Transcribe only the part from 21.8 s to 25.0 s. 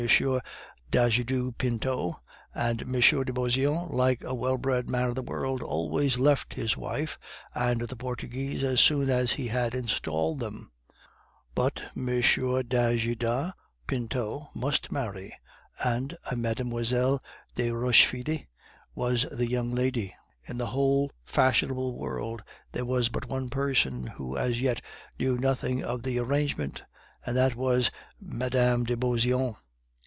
world there was but one person who as yet